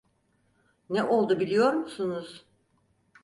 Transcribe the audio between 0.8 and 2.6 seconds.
Ne oldu biliyor musunuz?